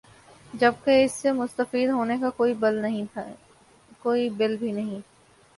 جبکہ 0.53 1.03
اس 1.03 1.11
سے 1.13 1.31
مستفید 1.31 1.89
ہونے 1.89 2.17
کا 2.21 2.29
کوئی 2.35 2.53
بل 4.31 4.55
بھی 4.57 4.71
نہیں 4.71 4.99